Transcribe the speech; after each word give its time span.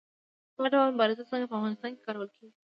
دا 0.57 0.65
ډول 0.73 0.87
مبارزه 0.93 1.23
څنګه 1.31 1.45
په 1.49 1.55
افغانستان 1.57 1.91
کې 1.93 2.05
کارول 2.05 2.29
کیږي؟ 2.35 2.53